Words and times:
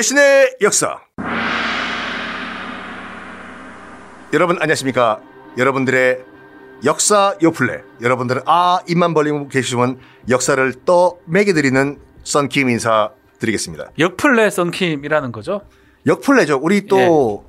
배신의 0.00 0.56
역사. 0.62 0.98
여러분 4.32 4.56
안녕하십니까? 4.58 5.20
여러분들의 5.58 6.24
역사 6.86 7.34
요플레. 7.42 7.82
여러분들은 8.00 8.42
아 8.46 8.80
입만 8.88 9.12
벌리고 9.12 9.48
계시면 9.48 9.98
역사를 10.30 10.72
떠 10.86 11.18
매겨드리는 11.26 11.98
썬킴 12.24 12.70
인사 12.70 13.10
드리겠습니다. 13.40 13.90
역플레 13.98 14.48
썬킴이라는 14.48 15.32
거죠. 15.32 15.60
역플레죠. 16.06 16.58
우리 16.62 16.86
또 16.86 17.44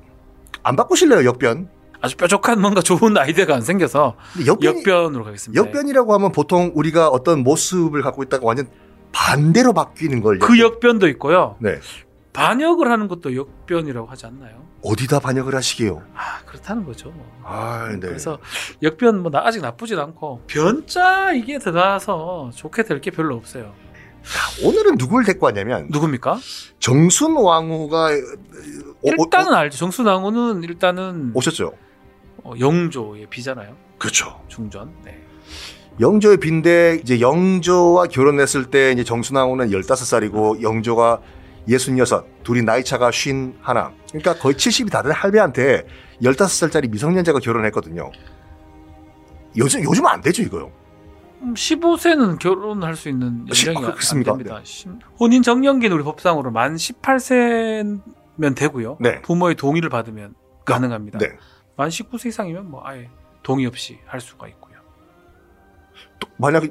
안 0.62 0.76
바꾸실래요 0.76 1.24
역변? 1.24 1.70
아주 2.02 2.16
뾰족한 2.18 2.60
뭔가 2.60 2.82
좋은 2.82 3.16
아이디어가 3.16 3.54
안 3.54 3.62
생겨서 3.62 4.16
역변이, 4.46 4.80
역변으로 4.80 5.24
가겠습니다. 5.24 5.58
역변이라고 5.58 6.12
하면 6.14 6.32
보통 6.32 6.70
우리가 6.74 7.08
어떤 7.08 7.44
모습을 7.44 8.02
갖고 8.02 8.22
있다가 8.22 8.44
완전 8.44 8.68
반대로 9.10 9.72
바뀌는 9.72 10.20
걸그 10.20 10.58
역변도 10.58 11.08
있고요. 11.08 11.56
네. 11.60 11.78
반역을 12.32 12.90
하는 12.90 13.08
것도 13.08 13.36
역변이라고 13.36 14.06
하지 14.08 14.26
않나요? 14.26 14.62
어디다 14.82 15.20
반역을 15.20 15.54
하시게요? 15.54 16.02
아 16.14 16.40
그렇다는 16.46 16.84
거죠. 16.84 17.10
뭐. 17.10 17.26
아, 17.44 17.88
네. 17.92 17.98
그래서 18.00 18.38
역변 18.82 19.22
뭐 19.22 19.30
나- 19.30 19.42
아직 19.46 19.60
나쁘진 19.60 19.98
않고 19.98 20.42
변자 20.46 21.32
이게 21.32 21.58
들어가서 21.58 22.50
좋게 22.54 22.84
될 22.84 23.00
게 23.00 23.10
별로 23.10 23.36
없어요. 23.36 23.72
오늘은 24.64 24.98
누굴 24.98 25.24
데리고 25.24 25.46
왔냐면 25.46 25.88
누굽니까? 25.90 26.38
정순 26.78 27.36
왕후가 27.36 28.06
어, 28.06 28.08
어, 28.08 28.12
일단은 29.02 29.52
알죠. 29.52 29.76
정수낭호는 29.78 30.62
일단은 30.62 31.32
오셨죠. 31.34 31.72
어, 32.44 32.52
영조의 32.58 33.26
비잖아요. 33.28 33.76
그렇죠. 33.98 34.40
중전. 34.48 34.92
네. 35.04 35.20
영조의 36.00 36.38
빈데 36.38 36.98
이제 37.02 37.20
영조와 37.20 38.06
결혼했을 38.06 38.70
때 38.70 38.92
이제 38.92 39.04
정순왕후는 39.04 39.70
15살이고 39.70 40.62
영조가 40.62 41.20
66, 41.68 42.42
둘이 42.42 42.62
나이 42.62 42.84
차가 42.84 43.10
51. 43.10 43.54
그러니까 44.08 44.34
거의 44.38 44.54
70이 44.54 44.90
다 44.90 45.02
된 45.02 45.12
할배한테 45.12 45.86
15살짜리 46.22 46.90
미성년자가 46.90 47.38
결혼했거든요. 47.40 48.10
요즘 49.56 49.82
요즘 49.84 50.06
안 50.06 50.20
되죠, 50.20 50.42
이거요. 50.42 50.72
음, 51.42 51.54
15세는 51.54 52.38
결혼할 52.38 52.94
수 52.96 53.08
있는 53.08 53.46
시- 53.52 53.66
연령이 53.68 53.84
아, 53.84 53.88
안 53.88 53.94
그렇습니까? 53.94 54.32
됩니다. 54.32 54.60
심- 54.64 54.98
혼인 55.18 55.42
정년기는 55.42 55.94
우리 55.96 56.04
법상으로 56.04 56.50
만 56.52 56.74
18세면 56.76 58.00
되고요. 58.56 58.98
네. 59.00 59.20
부모의 59.22 59.56
동의를 59.56 59.88
받으면 59.90 60.34
가능합니다. 60.64 61.18
네. 61.18 61.26
만 61.76 61.88
19세 61.88 62.26
이상이면 62.28 62.70
뭐 62.70 62.82
아예 62.84 63.08
동의 63.42 63.66
없이 63.66 63.98
할 64.06 64.20
수가 64.20 64.46
있고요. 64.48 64.76
또 66.20 66.28
만약에 66.38 66.70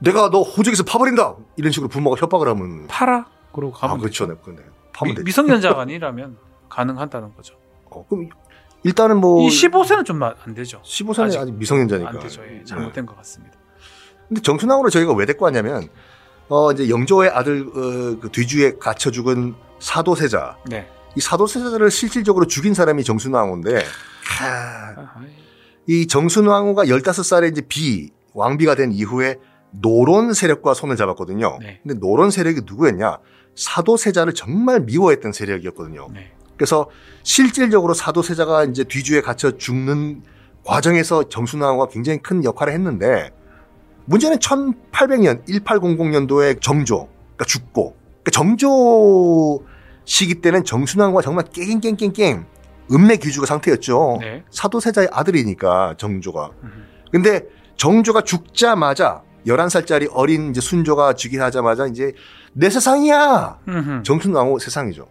내가 0.00 0.28
너 0.30 0.42
호적에서 0.42 0.82
파버린다 0.84 1.36
이런 1.56 1.70
식으로 1.72 1.88
부모가 1.88 2.16
협박을 2.20 2.48
하면 2.48 2.86
파라? 2.88 3.26
그러고 3.54 3.74
아 3.76 3.80
가면 3.80 3.98
그렇죠, 4.00 4.26
되죠. 4.26 4.34
네. 4.34 4.40
근데 4.44 4.62
미, 5.04 5.14
되죠. 5.14 5.24
미성년자가 5.24 5.80
아니라면 5.82 6.36
가능하다는 6.68 7.34
거죠. 7.34 7.54
어, 7.86 8.04
그럼 8.08 8.28
일단은 8.82 9.18
뭐 9.20 9.46
이 9.46 9.48
15세는 9.48 10.04
좀 10.04 10.22
안 10.22 10.34
되죠. 10.54 10.82
15세는 10.82 11.24
아직, 11.26 11.38
아직 11.38 11.54
미성년자니까. 11.54 12.10
안 12.10 12.18
되죠. 12.20 12.42
예, 12.44 12.50
네. 12.58 12.64
잘못된 12.64 13.06
것 13.06 13.16
같습니다. 13.18 13.56
근데 14.28 14.42
정순왕으로 14.42 14.90
저희가 14.90 15.12
왜 15.14 15.24
데리고 15.26 15.44
왔냐면 15.46 15.88
어 16.48 16.72
이제 16.72 16.88
영조의 16.90 17.30
아들 17.30 17.62
어, 17.68 18.20
그 18.20 18.28
뒤주에 18.32 18.74
갇혀 18.78 19.10
죽은 19.10 19.54
사도세자 19.78 20.58
네. 20.66 20.88
이 21.16 21.20
사도세자를 21.20 21.90
실질적으로 21.90 22.46
죽인 22.46 22.74
사람이 22.74 23.04
정순왕후인데 23.04 23.84
이 25.86 26.06
정순왕후가 26.06 26.84
15살에 26.84 27.52
이제 27.52 27.62
비 27.68 28.10
왕비가 28.32 28.74
된 28.74 28.92
이후에 28.92 29.36
노론 29.70 30.32
세력과 30.32 30.74
손을 30.74 30.96
잡았거든요. 30.96 31.58
네. 31.60 31.80
근데 31.82 31.98
노론 31.98 32.30
세력이 32.30 32.62
누구였냐? 32.64 33.18
사도세자를 33.54 34.34
정말 34.34 34.80
미워했던 34.80 35.32
세력이었거든요. 35.32 36.08
네. 36.12 36.32
그래서 36.56 36.88
실질적으로 37.22 37.94
사도세자가 37.94 38.64
이제 38.64 38.84
뒤주에 38.84 39.20
갇혀 39.20 39.56
죽는 39.56 40.22
과정에서 40.64 41.28
정순왕후가 41.28 41.88
굉장히 41.88 42.18
큰 42.20 42.44
역할을 42.44 42.72
했는데 42.72 43.30
문제는 44.06 44.38
1800년 44.38 45.46
1800년도에 45.46 46.60
정조 46.60 47.08
그러니까 47.36 47.44
죽고 47.46 47.96
그러니까 48.22 48.30
정조 48.30 49.64
시기 50.04 50.36
때는 50.36 50.64
정순왕후가 50.64 51.22
정말 51.22 51.44
깽깽깽깽 51.52 52.46
음내 52.92 53.16
귀주가 53.16 53.46
상태였죠. 53.46 54.18
네. 54.20 54.44
사도세자의 54.50 55.08
아들이니까 55.10 55.94
정조가. 55.96 56.50
음. 56.62 56.86
근데 57.10 57.42
정조가 57.76 58.22
죽자마자 58.22 59.22
11살짜리 59.46 60.08
어린 60.12 60.50
이제 60.50 60.60
순조가 60.60 61.14
즉위하자마자 61.14 61.86
이제 61.86 62.12
내 62.52 62.70
세상이야. 62.70 63.58
정순왕후 64.04 64.58
세상이죠. 64.58 65.08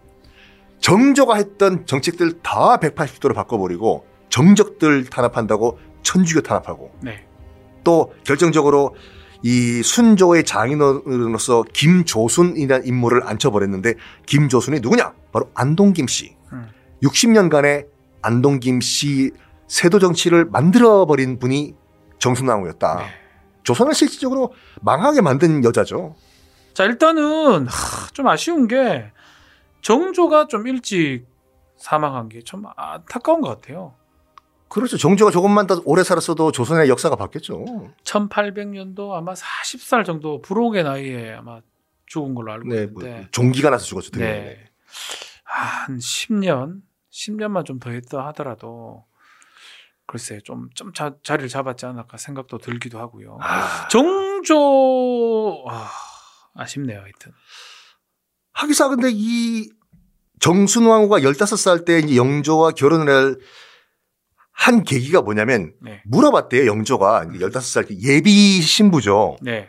정조가 0.80 1.36
했던 1.36 1.86
정책들 1.86 2.42
다 2.42 2.76
180도로 2.78 3.34
바꿔버리고 3.34 4.06
정적들 4.28 5.06
탄압한다고 5.06 5.78
천주교 6.02 6.42
탄압하고 6.42 6.92
네. 7.00 7.26
또 7.84 8.12
결정적으로 8.24 8.94
이 9.42 9.82
순조의 9.82 10.44
장인어른으로서 10.44 11.64
김조순이라는 11.72 12.86
인물을 12.86 13.26
앉혀버렸는데 13.26 13.94
김조순이 14.26 14.80
누구냐? 14.80 15.12
바로 15.32 15.50
안동김 15.54 16.06
씨. 16.06 16.34
음. 16.52 16.68
60년간의 17.02 17.86
안동김 18.22 18.80
씨 18.80 19.32
세도 19.68 19.98
정치를 19.98 20.46
만들어버린 20.46 21.38
분이 21.38 21.74
정순왕후였다. 22.18 22.96
네. 22.98 23.04
조선을 23.64 23.94
실질적으로 23.94 24.52
망하게 24.82 25.20
만든 25.20 25.64
여자죠. 25.64 26.14
자, 26.74 26.84
일단은 26.84 27.66
하, 27.66 28.08
좀 28.12 28.26
아쉬운 28.28 28.68
게 28.68 29.10
정조가 29.82 30.46
좀 30.48 30.66
일찍 30.66 31.26
사망한 31.76 32.28
게참 32.28 32.64
안타까운 32.76 33.40
것 33.40 33.48
같아요. 33.48 33.94
그렇죠. 34.68 34.96
정조가 34.96 35.30
조금만 35.30 35.66
더 35.66 35.80
오래 35.84 36.02
살았어도 36.02 36.50
조선의 36.50 36.88
역사가 36.88 37.16
바뀌었죠. 37.16 37.64
1800년도 38.04 39.12
아마 39.12 39.34
40살 39.34 40.04
정도 40.04 40.40
불혹의 40.40 40.82
나이에 40.82 41.34
아마 41.34 41.60
죽은 42.06 42.34
걸로 42.34 42.52
알고 42.52 42.68
네, 42.68 42.86
뭐 42.86 43.02
있는데 43.02 43.28
종기가 43.30 43.70
나서 43.70 43.84
죽었죠. 43.84 44.10
등에. 44.12 44.24
네. 44.24 44.64
한 45.44 45.98
10년, 45.98 46.80
10년만 47.12 47.64
좀 47.64 47.78
더 47.78 47.90
했다 47.90 48.26
하더라도 48.28 49.04
글쎄 50.14 50.40
좀, 50.44 50.70
좀 50.74 50.92
자, 50.92 51.14
자리를 51.24 51.48
잡았지 51.48 51.86
않을까 51.86 52.16
생각도 52.16 52.58
들기도 52.58 53.00
하고요. 53.00 53.38
아, 53.40 53.88
정조 53.88 55.64
아, 55.68 55.90
아쉽네요, 56.54 57.00
하여튼. 57.00 57.32
하기사 58.52 58.88
근데 58.88 59.08
이 59.12 59.68
정순왕후가 60.38 61.20
15살 61.20 61.84
때 61.84 62.16
영조와 62.16 62.70
결혼을 62.72 63.08
할 63.08 63.36
한 64.54 64.84
계기가 64.84 65.20
뭐냐면 65.20 65.74
네. 65.82 66.00
물어봤대요. 66.06 66.66
영조가 66.66 67.24
이제 67.34 67.44
15살 67.44 67.88
때 67.88 67.98
예비 68.00 68.62
신부죠. 68.62 69.36
네. 69.42 69.68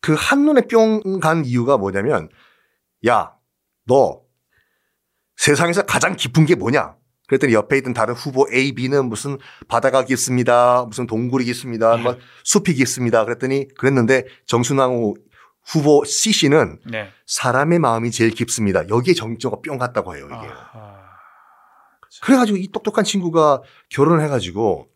그 0.00 0.14
한눈에 0.18 0.62
뿅 0.62 1.20
간 1.20 1.44
이유가 1.44 1.76
뭐냐면 1.76 2.28
야, 3.06 3.34
너 3.84 4.22
세상에서 5.36 5.82
가장 5.84 6.16
깊은 6.16 6.46
게 6.46 6.54
뭐냐? 6.54 6.96
그랬더니 7.28 7.52
옆에 7.52 7.76
있던 7.78 7.92
다른 7.92 8.14
후보 8.14 8.46
A, 8.52 8.74
B는 8.74 9.08
무슨 9.08 9.38
바다가 9.68 10.04
깊습니다. 10.04 10.84
무슨 10.86 11.06
동굴이 11.06 11.44
깊습니다. 11.44 11.96
네. 11.96 12.02
뭐 12.02 12.16
숲이 12.44 12.74
깊습니다. 12.74 13.24
그랬더니 13.24 13.68
그랬는데 13.76 14.24
정순왕후 14.46 15.14
후보 15.64 16.04
C 16.06 16.32
씨는 16.32 16.80
네. 16.90 17.10
사람의 17.26 17.78
마음이 17.78 18.10
제일 18.10 18.30
깊습니다. 18.30 18.88
여기에 18.88 19.12
정조가 19.14 19.58
뿅 19.64 19.76
갔다고 19.76 20.16
해요, 20.16 20.26
이게. 20.26 20.48
아, 20.72 21.04
그래가지고 22.22 22.56
이 22.56 22.68
똑똑한 22.72 23.04
친구가 23.04 23.62
결혼을 23.90 24.24
해가지고 24.24 24.88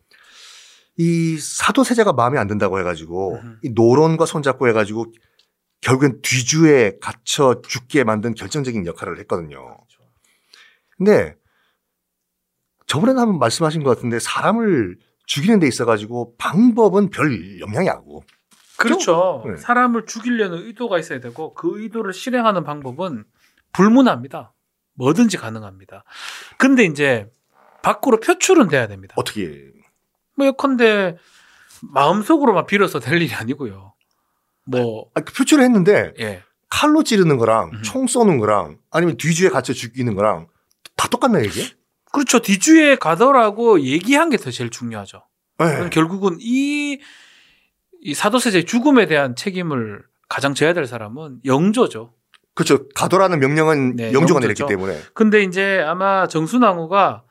이 0.97 1.37
사도세자가 1.37 2.13
마음에 2.13 2.39
안 2.39 2.47
든다고 2.47 2.79
해가지고. 2.79 3.39
이 3.61 3.69
노론과 3.69 4.25
손잡고 4.25 4.67
해가지고 4.67 5.05
결국엔 5.81 6.21
뒤주에 6.23 6.97
갇혀 6.99 7.61
죽게 7.61 8.03
만든 8.03 8.33
결정적인 8.33 8.87
역할을 8.87 9.19
했거든요. 9.19 9.77
근데 10.97 11.35
저번에도 12.87 13.19
한번 13.19 13.39
말씀하신 13.39 13.83
것 13.83 13.95
같은데 13.95 14.19
사람을 14.19 14.97
죽이는 15.25 15.59
데 15.59 15.67
있어가지고 15.67 16.35
방법은 16.37 17.09
별 17.09 17.59
영향이 17.59 17.89
안 17.89 17.97
오고 17.99 18.23
그렇죠. 18.77 19.43
네. 19.47 19.57
사람을 19.57 20.05
죽이려는 20.05 20.65
의도가 20.65 20.99
있어야 20.99 21.19
되고 21.19 21.53
그 21.53 21.81
의도를 21.81 22.13
실행하는 22.13 22.63
방법은 22.63 23.23
불문합니다. 23.71 24.53
뭐든지 24.95 25.37
가능합니다. 25.37 26.03
근데 26.57 26.83
이제 26.83 27.29
밖으로 27.81 28.19
표출은 28.19 28.67
돼야 28.67 28.87
됩니다. 28.87 29.13
어떻게 29.17 29.71
뭐 30.35 30.47
예컨대 30.47 31.17
마음속으로만 31.81 32.65
빌어서 32.65 32.99
될 32.99 33.21
일이 33.21 33.33
아니고요. 33.33 33.93
뭐 34.65 35.09
아, 35.13 35.21
그 35.21 35.33
표출을 35.33 35.63
했는데 35.63 36.13
예. 36.19 36.43
칼로 36.69 37.03
찌르는 37.03 37.37
거랑 37.37 37.71
음. 37.73 37.81
총 37.83 38.07
쏘는 38.07 38.39
거랑 38.39 38.77
아니면 38.89 39.17
뒤주에 39.17 39.49
갇혀 39.49 39.73
죽이는 39.73 40.15
거랑 40.15 40.47
다 40.95 41.07
똑같나 41.07 41.39
이게? 41.39 41.63
그렇죠. 42.13 42.39
뒤주에 42.39 42.95
가더라고 42.95 43.81
얘기한 43.81 44.29
게 44.29 44.37
더 44.37 44.49
제일 44.51 44.69
중요하죠. 44.69 45.23
네. 45.59 45.89
결국은 45.91 46.37
이, 46.39 46.99
이 48.01 48.13
사도세자의 48.13 48.65
죽음에 48.65 49.05
대한 49.07 49.35
책임을 49.35 50.03
가장 50.29 50.53
져야 50.53 50.73
될 50.73 50.85
사람은 50.87 51.39
영조죠. 51.45 52.13
그렇죠. 52.55 52.87
가도라는 52.95 53.39
명령은 53.39 53.95
네, 53.95 54.13
영조가 54.13 54.39
영조죠. 54.39 54.39
내렸기 54.39 54.65
때문에. 54.67 54.99
근데 55.13 55.41
이제 55.43 55.83
아마 55.85 56.27
정순왕후가 56.27 57.23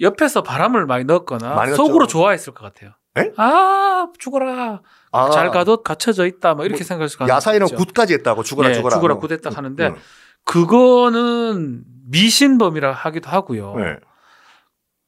옆에서 0.00 0.42
바람을 0.42 0.86
많이 0.86 1.04
넣었거나 1.04 1.54
많이. 1.54 1.74
속으로 1.74 2.06
좋아했을 2.06 2.52
것 2.54 2.62
같아요. 2.64 2.92
에? 3.18 3.32
아 3.38 4.08
죽어라 4.18 4.82
아, 5.10 5.30
잘 5.30 5.50
가도 5.50 5.82
갇혀져 5.82 6.26
있다 6.26 6.52
뭐 6.54 6.66
이렇게 6.66 6.82
뭐, 6.82 6.86
생각할 6.86 7.08
수가 7.08 7.26
야사이는 7.28 7.66
굿까지 7.68 8.12
했다고 8.12 8.42
죽어라 8.42 8.68
예, 8.70 8.74
죽어라. 8.74 8.96
죽어라 8.96 9.14
뭐. 9.14 9.22
굿했다 9.26 9.48
하는데 9.50 9.86
응. 9.86 9.96
그거는 10.44 11.84
미신범이라 12.10 12.92
하기도 12.92 13.30
하고요. 13.30 13.74
네. 13.76 13.96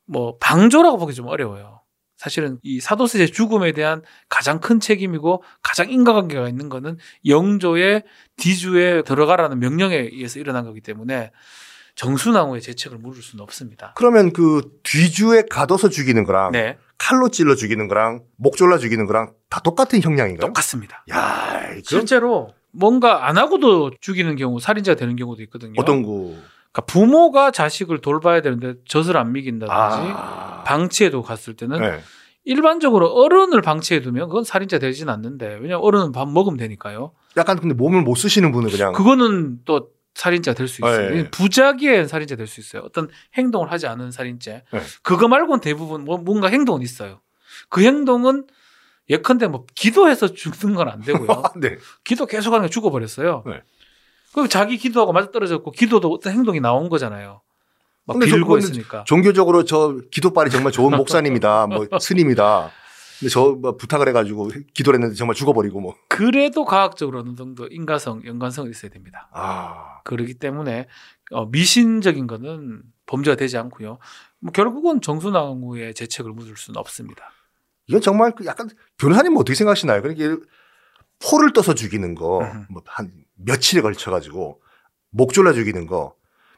뭐 0.06 0.36
방조라고 0.38 0.98
보기 0.98 1.14
좀 1.14 1.26
어려워요. 1.26 1.82
사실은 2.16 2.58
이 2.62 2.80
사도세자의 2.80 3.30
죽음에 3.30 3.72
대한 3.72 4.02
가장 4.28 4.58
큰 4.58 4.80
책임이고 4.80 5.44
가장 5.62 5.88
인과관계가 5.88 6.48
있는 6.48 6.68
거는 6.68 6.98
영조의 7.26 8.02
뒤주에 8.36 9.02
들어가라는 9.02 9.60
명령에 9.60 9.96
의해서 9.96 10.40
일어난 10.40 10.64
거기 10.64 10.80
때문에 10.80 11.30
정순왕후의 11.94 12.60
죄책을 12.62 12.98
물을 12.98 13.22
수는 13.22 13.42
없습니다. 13.42 13.92
그러면 13.96 14.32
그 14.32 14.62
뒤주에 14.82 15.42
가둬서 15.48 15.90
죽이는 15.90 16.24
거랑 16.24 16.52
네, 16.52 16.76
칼로 16.96 17.28
찔러 17.28 17.54
죽이는 17.54 17.86
거랑 17.86 18.22
목 18.36 18.56
졸라 18.56 18.78
죽이는 18.78 19.06
거랑 19.06 19.32
다 19.48 19.60
똑같은 19.60 20.00
형량인가요? 20.00 20.46
똑같습니다. 20.48 21.04
야, 21.10 21.70
실제로 21.84 22.52
뭔가 22.72 23.26
안 23.28 23.38
하고도 23.38 23.92
죽이는 24.00 24.36
경우 24.36 24.60
살인자가 24.60 24.96
되는 24.96 25.16
경우도 25.16 25.42
있거든요. 25.44 25.74
어떤 25.76 26.02
거? 26.02 26.34
그러니까 26.78 26.80
부모가 26.86 27.50
자식을 27.50 28.00
돌봐야 28.00 28.40
되는데 28.40 28.74
젖을 28.86 29.16
안 29.16 29.32
먹인다든지 29.32 29.72
아, 29.72 30.62
방치해도 30.64 31.22
갔을 31.22 31.54
때는 31.54 31.80
네. 31.80 32.00
일반적으로 32.44 33.08
어른을 33.12 33.60
방치해 33.62 34.00
두면 34.00 34.28
그건 34.28 34.44
살인자 34.44 34.78
되진 34.78 35.08
않는데 35.08 35.58
왜냐면 35.60 35.80
어른은 35.80 36.12
밥 36.12 36.28
먹으면 36.28 36.56
되니까요. 36.56 37.12
약간 37.36 37.58
근데 37.58 37.74
몸을 37.74 38.02
못 38.02 38.14
쓰시는 38.14 38.52
분은 38.52 38.70
그냥 38.70 38.92
그거는 38.92 39.60
또 39.64 39.90
살인자 40.14 40.54
될수 40.54 40.80
있어요. 40.82 41.10
네. 41.10 41.30
부작위의 41.30 42.08
살인자 42.08 42.36
될수 42.36 42.60
있어요. 42.60 42.82
어떤 42.84 43.08
행동을 43.34 43.70
하지 43.70 43.86
않은 43.86 44.10
살인죄. 44.10 44.64
네. 44.72 44.80
그거 45.02 45.28
말고는 45.28 45.60
대부분 45.60 46.04
뭐 46.04 46.16
뭔가 46.18 46.48
행동은 46.48 46.82
있어요. 46.82 47.20
그 47.68 47.82
행동은 47.82 48.46
예컨대 49.10 49.46
뭐 49.48 49.64
기도해서 49.74 50.28
죽는 50.32 50.74
건 50.74 50.88
안 50.88 51.00
되고요. 51.02 51.42
네. 51.60 51.76
기도 52.04 52.26
계속하는 52.26 52.66
게 52.66 52.70
죽어버렸어요. 52.70 53.44
네. 54.28 54.32
그럼 54.34 54.48
자기 54.48 54.76
기도하고 54.76 55.12
맞아 55.12 55.30
떨어졌고 55.30 55.72
기도도 55.72 56.12
어떤 56.12 56.32
행동이 56.32 56.60
나온 56.60 56.88
거잖아요. 56.88 57.40
막 58.04 58.18
빌고 58.18 58.58
있으니까. 58.58 59.04
종교적으로 59.04 59.64
저 59.64 59.98
기도발이 60.10 60.50
정말 60.50 60.72
좋은 60.72 60.90
목사님이다, 60.96 61.66
뭐 61.66 61.86
스님이다. 62.00 62.70
근데 63.18 63.30
저 63.30 63.52
뭐 63.54 63.76
부탁을 63.76 64.08
해가지고 64.08 64.50
기도를 64.74 64.98
했는데 64.98 65.14
정말 65.16 65.34
죽어버리고 65.34 65.80
뭐. 65.80 65.96
그래도 66.08 66.64
과학적으로 66.64 67.20
어느 67.20 67.34
정도 67.34 67.66
인과성, 67.66 68.22
연관성이 68.24 68.70
있어야 68.70 68.90
됩니다. 68.90 69.28
아, 69.32 70.00
그렇기 70.04 70.34
때문에 70.34 70.86
어, 71.32 71.46
미신적인 71.46 72.26
거는 72.26 72.82
범죄가 73.06 73.36
되지 73.36 73.58
않고요. 73.58 73.98
뭐 74.40 74.52
결국은 74.52 75.00
정순왕후의 75.00 75.94
죄책을 75.94 76.32
묻을 76.32 76.56
수는 76.56 76.78
없습니다. 76.78 77.30
이건 77.88 78.00
정말 78.00 78.32
그 78.34 78.44
약간 78.46 78.70
변호사님 78.98 79.32
은 79.32 79.38
어떻게 79.38 79.54
생각하시나요? 79.54 80.00
그러니까 80.02 80.44
포를 81.18 81.52
떠서 81.52 81.74
죽이는 81.74 82.14
거. 82.14 82.40
뭐 82.70 82.82
한 82.86 83.10
며칠에 83.38 83.80
걸쳐가지고 83.82 84.60
목 85.10 85.32
졸라 85.32 85.52
죽이는 85.52 85.86
거, 85.86 86.14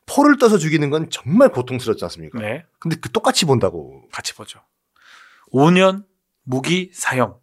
포를 0.06 0.38
떠서 0.38 0.58
죽이는 0.58 0.90
건 0.90 1.08
정말 1.10 1.50
고통스럽지 1.50 2.04
않습니까? 2.04 2.38
네, 2.40 2.64
근데 2.78 2.96
그 3.00 3.10
똑같이 3.10 3.44
본다고. 3.46 4.02
같이 4.12 4.34
보죠. 4.34 4.60
5년 5.52 6.04
무기 6.42 6.90
사형, 6.94 7.38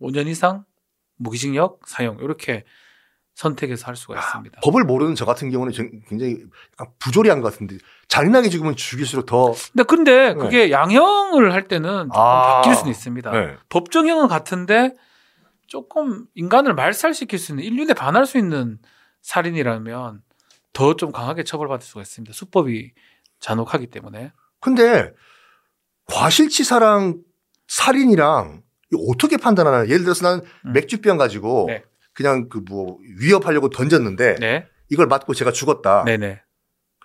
5년 0.00 0.26
이상 0.26 0.64
무기징역 1.16 1.80
사형 1.86 2.18
이렇게 2.20 2.64
선택해서 3.34 3.86
할 3.86 3.96
수가 3.96 4.18
있습니다. 4.18 4.60
법을 4.62 4.84
모르는 4.84 5.14
저 5.14 5.24
같은 5.24 5.50
경우는 5.50 5.72
전- 5.72 6.02
굉장히 6.08 6.44
약간 6.78 6.92
부조리한 6.98 7.40
것 7.40 7.52
같은데 7.52 7.78
잔인하게 8.08 8.50
죽으면 8.50 8.76
죽일수록 8.76 9.24
더 9.24 9.54
근데 9.74 9.84
근데 9.84 10.34
그게 10.34 10.70
양형을 10.70 11.52
할 11.54 11.66
때는 11.68 12.10
아. 12.12 12.60
바뀔 12.62 12.74
수는 12.74 12.90
있습니다. 12.90 13.30
네. 13.30 13.56
법정형은 13.70 14.28
같은데 14.28 14.94
조금 15.80 16.26
인간을 16.34 16.74
말살시킬 16.74 17.38
수 17.38 17.52
있는 17.52 17.62
인륜에 17.64 17.94
반할 17.94 18.26
수 18.26 18.38
있는 18.38 18.78
살인이라면 19.22 20.22
더 20.72 20.94
좀 20.94 21.12
강하게 21.12 21.44
처벌받을 21.44 21.86
수가 21.86 22.02
있습니다. 22.02 22.32
수법이 22.34 22.92
잔혹하기 23.38 23.86
때문에. 23.86 24.32
근데 24.60 25.12
과실치사랑 26.06 27.18
살인이랑 27.68 28.62
어떻게 29.08 29.36
판단하나? 29.36 29.86
예를 29.86 30.02
들어서 30.02 30.28
난 30.28 30.40
음. 30.66 30.72
맥주병 30.72 31.16
가지고 31.18 31.66
네. 31.68 31.84
그냥 32.12 32.48
그 32.48 32.60
뭐 32.68 32.98
위협하려고 33.20 33.70
던졌는데 33.70 34.36
네, 34.40 34.66
이걸 34.88 35.06
맞고 35.06 35.34
제가 35.34 35.52
죽었다. 35.52 36.02
네, 36.04 36.16
네. 36.16 36.42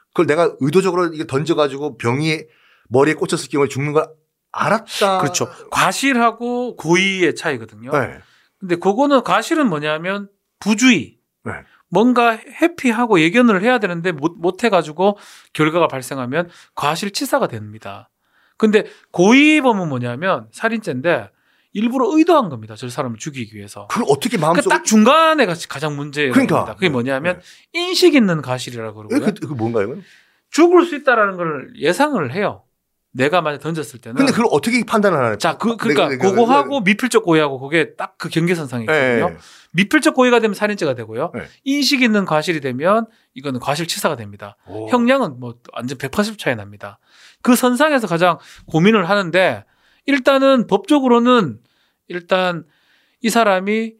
그걸 0.07 0.25
내가 0.25 0.55
의도적으로 0.59 1.13
이게 1.13 1.27
던져가지고 1.27 1.97
병이 1.97 2.41
머리에 2.89 3.13
꽂혔을 3.13 3.49
경우에 3.49 3.67
죽는 3.67 3.93
걸 3.93 4.07
알았다. 4.51 5.19
그렇죠. 5.19 5.47
과실하고 5.69 6.75
고의의 6.77 7.35
차이거든요. 7.35 7.91
네. 7.91 8.17
근데 8.65 8.75
그거는 8.77 9.23
과실은 9.23 9.69
뭐냐면 9.69 10.27
부주의. 10.59 11.17
네. 11.43 11.51
뭔가 11.87 12.35
회피하고 12.35 13.19
예견을 13.19 13.61
해야 13.61 13.77
되는데 13.77 14.11
못, 14.11 14.33
못 14.37 14.63
해가지고 14.63 15.17
결과가 15.53 15.87
발생하면 15.87 16.49
과실치사가 16.73 17.47
됩니다. 17.47 18.09
근데 18.57 18.85
고의범은 19.11 19.87
뭐냐면 19.87 20.47
살인죄인데 20.51 21.29
일부러 21.73 22.07
의도한 22.17 22.49
겁니다. 22.49 22.75
저 22.75 22.89
사람을 22.89 23.17
죽이기 23.19 23.55
위해서. 23.55 23.85
그걸 23.87 24.05
어떻게 24.09 24.37
그러니까 24.37 24.47
마음속으로 24.47 24.77
딱 24.77 24.83
중간에 24.85 25.45
가- 25.45 25.53
가장 25.69 25.95
문제가 25.95 26.33
그러니까. 26.33 26.73
그게 26.73 26.89
뭐냐면 26.89 27.39
인식 27.73 28.15
있는 28.15 28.41
과실이라고 28.41 29.03
예, 29.11 29.19
그러고요. 29.19 29.33
그, 29.39 29.47
그 29.47 29.53
뭔가요? 29.53 29.97
죽을 30.49 30.85
수 30.85 30.95
있다라는 30.95 31.35
걸 31.37 31.73
예상을 31.77 32.33
해요. 32.33 32.63
내가 33.15 33.41
만약 33.41 33.59
던졌을 33.59 33.99
때는. 33.99 34.17
근데 34.17 34.33
그걸 34.33 34.47
어떻게 34.51 34.83
판단을 34.83 35.17
하나요? 35.17 35.37
자, 35.37 35.57
그, 35.57 35.77
그러니까 35.77 36.09
네, 36.09 36.17
네, 36.17 36.21
네, 36.21 36.29
그거하고 36.29 36.81
미필적 36.81 37.23
고의하고 37.23 37.59
그게 37.59 37.95
딱 37.95 38.15
그 38.17 38.29
경계선상이 38.29 38.85
네. 38.85 39.15
있거든요. 39.15 39.39
미필적 39.71 40.15
고의가 40.15 40.39
되면 40.39 40.53
살인죄가 40.53 40.95
되고요. 40.95 41.31
네. 41.33 41.43
인식 41.63 42.01
있는 42.01 42.25
과실이 42.25 42.59
되면 42.59 43.05
이거는 43.33 43.59
과실치사가 43.59 44.15
됩니다. 44.15 44.57
오. 44.67 44.89
형량은 44.89 45.39
뭐 45.39 45.55
완전 45.73 45.97
180 45.97 46.37
차이 46.37 46.55
납니다. 46.55 46.99
그 47.41 47.55
선상에서 47.55 48.07
가장 48.07 48.37
고민을 48.67 49.07
하는데 49.09 49.63
일단은 50.05 50.67
법적으로는 50.67 51.59
일단 52.07 52.65
이 53.21 53.29
사람이 53.29 53.93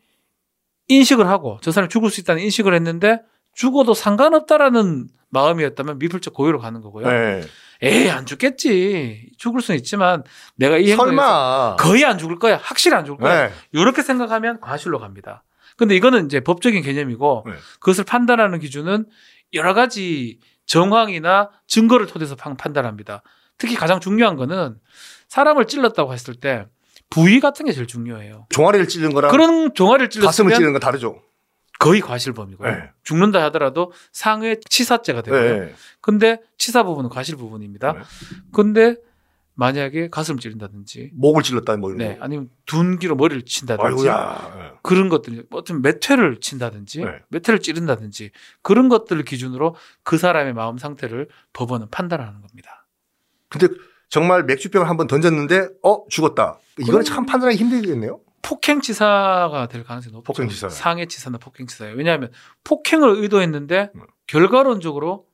인식을 0.87 1.27
하고 1.27 1.59
저 1.61 1.71
사람이 1.71 1.89
죽을 1.89 2.09
수 2.09 2.21
있다는 2.21 2.41
인식을 2.43 2.73
했는데 2.73 3.21
죽어도 3.53 3.93
상관없다라는 3.93 5.07
마음이었다면 5.29 5.99
미필적 5.99 6.33
고의로 6.33 6.59
가는 6.59 6.81
거고요. 6.81 7.07
네. 7.07 7.41
에이 7.81 8.09
안 8.09 8.25
죽겠지. 8.25 9.29
죽을 9.37 9.61
수는 9.61 9.77
있지만 9.79 10.23
내가 10.55 10.77
이 10.77 10.89
행동에서. 10.91 11.75
거의 11.79 12.05
안 12.05 12.17
죽을 12.17 12.39
거야. 12.39 12.57
확실히 12.61 12.95
안 12.95 13.05
죽을 13.05 13.19
거야. 13.19 13.47
네. 13.47 13.53
이렇게 13.71 14.01
생각하면 14.01 14.59
과실로 14.61 14.99
갑니다. 14.99 15.43
근데 15.77 15.95
이거는 15.95 16.25
이제 16.25 16.39
법적인 16.39 16.81
개념이고 16.83 17.43
네. 17.47 17.53
그것을 17.79 18.03
판단하는 18.05 18.59
기준은 18.59 19.05
여러 19.53 19.73
가지 19.73 20.39
정황이나 20.65 21.49
증거를 21.67 22.07
토대해서 22.07 22.35
판- 22.35 22.55
판단합니다. 22.57 23.21
특히 23.57 23.75
가장 23.75 23.99
중요한 23.99 24.35
거는 24.35 24.77
사람을 25.27 25.65
찔렀다고 25.67 26.13
했을 26.13 26.35
때 26.35 26.65
부위 27.09 27.39
같은 27.39 27.65
게 27.65 27.71
제일 27.71 27.87
중요해요. 27.87 28.47
종아리를 28.49 28.87
찌른 28.87 29.13
거랑 29.13 29.31
그런 29.31 29.73
종아리를 29.73 30.07
가슴을 30.07 30.21
찔렀으면 30.21 30.53
찌르는 30.55 30.73
건 30.73 30.79
다르죠. 30.79 31.21
거의 31.79 32.01
과실범이고요. 32.01 32.69
네. 32.69 32.89
죽는다 33.03 33.43
하더라도 33.45 33.91
상해 34.11 34.59
치사죄가 34.59 35.21
되고요. 35.21 35.65
네. 35.65 35.73
근데 36.01 36.39
치사 36.57 36.83
부분은 36.83 37.09
과실 37.09 37.35
부분입니다. 37.35 37.93
네. 37.93 37.99
근데 38.51 38.95
만약에 39.55 40.09
가슴을 40.09 40.39
찌른다든지 40.39 41.11
목을 41.13 41.41
찔렀다 41.41 41.77
뭐 41.77 41.89
이런 41.89 41.97
네, 41.99 42.17
거. 42.17 42.25
아니면 42.25 42.49
둔기로 42.65 43.15
머리를 43.15 43.43
친다든지 43.43 43.87
아이고야. 43.87 44.79
그런 44.83 45.07
것들이 45.09 45.43
어떤 45.51 45.81
매퇴를 45.81 46.39
친다든지 46.41 46.99
네. 47.03 47.19
매퇴를 47.29 47.61
찌른다든지 47.61 48.31
그런 48.61 48.89
것들을 48.89 49.23
기준으로 49.23 49.75
그 50.03 50.17
사람의 50.17 50.53
마음 50.53 50.77
상태를 50.77 51.29
법원은 51.53 51.89
판단하는 51.89 52.41
겁니다. 52.41 52.85
근데 53.49 53.67
정말 54.09 54.43
맥주병을 54.43 54.89
한번 54.89 55.07
던졌는데 55.07 55.69
어 55.83 56.05
죽었다. 56.09 56.59
이거는 56.77 57.03
참 57.03 57.25
판단하기 57.25 57.57
힘들겠네요. 57.57 58.19
폭행치사가 58.45 59.67
될 59.71 59.83
가능성이 59.83 60.13
높죠. 60.13 60.31
폭행치사요. 60.31 60.69
상해치사나 60.69 61.39
폭행치사예요. 61.39 61.95
왜냐하면 61.95 62.31
폭행을 62.63 63.23
의도했는데 63.23 63.91
음. 63.95 64.01
결과론적으로 64.27 65.25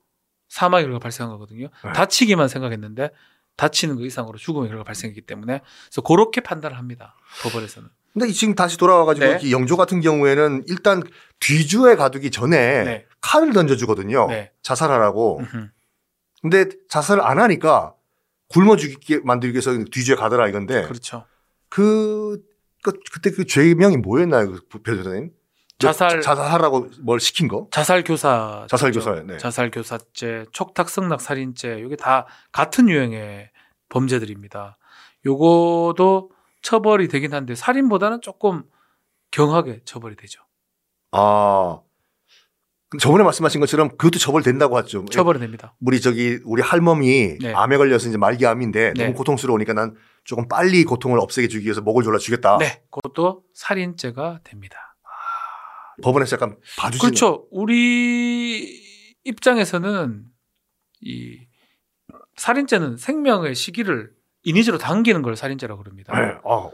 사망의 0.48 0.84
결과가 0.84 1.02
발생한 1.02 1.32
거거든요. 1.32 1.68
네. 1.84 1.92
다치기만 1.92 2.48
생각했는데 2.48 3.10
다치는 3.56 3.96
그 3.96 4.06
이상으로 4.06 4.38
죽음의 4.38 4.68
결과가 4.68 4.86
발생했기 4.86 5.22
때문에 5.22 5.60
그래서 5.86 6.00
그렇게 6.00 6.40
판단을 6.40 6.78
합니다. 6.78 7.14
법원에서는. 7.42 7.88
근데 8.14 8.28
이 8.28 8.32
지금 8.32 8.54
다시 8.54 8.78
돌아와가지고 8.78 9.26
네. 9.26 9.38
이 9.42 9.52
영조 9.52 9.76
같은 9.76 10.00
경우에는 10.00 10.64
일단 10.68 11.02
뒤주에 11.40 11.96
가두기 11.96 12.30
전에 12.30 12.84
네. 12.84 13.06
칼을 13.20 13.52
던져주거든요. 13.52 14.26
네. 14.28 14.52
자살하라고. 14.62 15.40
음흠. 15.40 15.68
근데 16.40 16.64
자살을 16.88 17.22
안 17.22 17.38
하니까 17.38 17.94
굶어 18.48 18.76
죽이게 18.76 19.20
만들기 19.24 19.54
위해서 19.54 19.72
뒤주에 19.90 20.16
가더라 20.16 20.48
이건데 20.48 20.82
그렇죠. 20.82 21.24
그, 21.68 22.42
그 22.82 22.92
그때 23.12 23.30
그 23.30 23.46
죄명이 23.46 23.98
뭐였나요, 23.98 24.52
그 24.70 24.82
변호사님? 24.82 25.30
자살 25.78 26.20
자살하라고 26.20 26.90
뭘 27.00 27.18
시킨 27.18 27.48
거? 27.48 27.68
자살 27.72 28.04
교사 28.04 28.66
자살 28.68 28.92
교사. 28.92 29.14
네. 29.22 29.36
자살 29.38 29.70
교사죄, 29.70 30.46
촉탁 30.52 30.88
승낙 30.88 31.20
살인죄 31.20 31.82
이게 31.84 31.96
다 31.96 32.26
같은 32.52 32.88
유형의 32.88 33.50
범죄들입니다. 33.88 34.78
요거도 35.26 36.30
처벌이 36.62 37.08
되긴 37.08 37.34
한데 37.34 37.54
살인보다는 37.54 38.20
조금 38.20 38.62
경하게 39.30 39.80
처벌이 39.84 40.14
되죠. 40.16 40.42
아. 41.10 41.80
근데 42.92 43.02
저번에 43.02 43.24
말씀하신 43.24 43.58
것처럼 43.62 43.88
그것도 43.96 44.18
처벌된다고 44.18 44.76
하죠. 44.76 45.06
처벌이 45.06 45.38
됩니다. 45.38 45.74
우리 45.80 45.98
저기 45.98 46.38
우리 46.44 46.60
할멈이 46.60 47.38
네. 47.40 47.54
암에 47.54 47.78
걸려서 47.78 48.06
이제 48.10 48.18
말기암인데 48.18 48.92
네. 48.94 49.04
너무 49.04 49.16
고통스러우니까 49.16 49.72
난 49.72 49.94
조금 50.24 50.46
빨리 50.46 50.84
고통을 50.84 51.18
없애게 51.18 51.48
주기 51.48 51.64
위해서 51.64 51.80
목을 51.80 52.04
졸라 52.04 52.18
주겠다. 52.18 52.58
네, 52.58 52.82
그것도 52.90 53.44
살인죄가 53.54 54.40
됩니다. 54.44 54.94
법원에서 56.02 56.36
약간 56.36 56.56
봐주시는 56.78 57.00
그렇죠. 57.00 57.46
우리 57.50 58.78
입장에서는 59.24 60.26
이 61.00 61.38
살인죄는 62.36 62.98
생명의 62.98 63.54
시기를 63.54 64.10
인위적으로 64.42 64.78
당기는 64.78 65.22
걸 65.22 65.34
살인죄라고 65.34 65.82
그럽니다. 65.82 66.12
네. 66.20 66.34
어, 66.44 66.70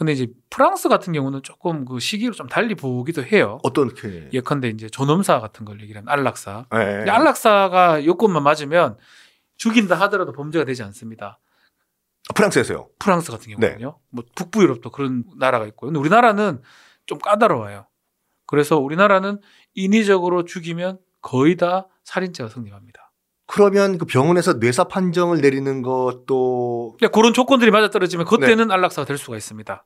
근데 0.00 0.12
이제 0.12 0.28
프랑스 0.48 0.88
같은 0.88 1.12
경우는 1.12 1.42
조금 1.42 1.84
그 1.84 2.00
시기로 2.00 2.32
좀 2.32 2.48
달리 2.48 2.74
보기도 2.74 3.22
해요. 3.22 3.58
어떻게? 3.62 4.30
예컨대 4.32 4.68
이제 4.68 4.88
존엄사 4.88 5.40
같은 5.40 5.66
걸 5.66 5.82
얘기하면 5.82 6.08
안락사. 6.08 6.68
네. 6.72 7.10
안락사가 7.10 8.06
요건만 8.06 8.42
맞으면 8.42 8.96
죽인다 9.58 9.96
하더라도 9.96 10.32
범죄가 10.32 10.64
되지 10.64 10.82
않습니다. 10.84 11.38
프랑스에서요. 12.34 12.88
프랑스 12.98 13.30
같은 13.30 13.54
네. 13.58 13.68
경우는요. 13.68 13.98
뭐 14.08 14.24
북부 14.34 14.62
유럽도 14.62 14.90
그런 14.90 15.24
나라가 15.36 15.66
있고요. 15.66 15.88
근데 15.88 16.00
우리나라는 16.00 16.62
좀 17.04 17.18
까다로워요. 17.18 17.86
그래서 18.46 18.78
우리나라는 18.78 19.38
인위적으로 19.74 20.46
죽이면 20.46 20.98
거의 21.20 21.58
다 21.58 21.88
살인죄가 22.04 22.48
성립합니다. 22.48 23.09
그러면 23.50 23.98
그 23.98 24.04
병원에서 24.04 24.54
뇌사 24.54 24.84
판정을 24.84 25.40
내리는 25.40 25.82
것도 25.82 26.96
근데 26.98 27.10
그런 27.12 27.32
조건들이 27.32 27.70
맞아 27.72 27.90
떨어지면 27.90 28.26
그때는 28.26 28.68
네. 28.68 28.74
안락사가 28.74 29.06
될 29.06 29.18
수가 29.18 29.36
있습니다. 29.36 29.84